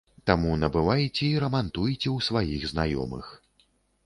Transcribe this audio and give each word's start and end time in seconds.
Таму 0.27 0.53
набывайце 0.61 1.21
і 1.27 1.29
рамантуйце 1.43 1.93
ў 1.97 2.17
сваіх 2.29 2.67
знаёмых. 2.73 3.31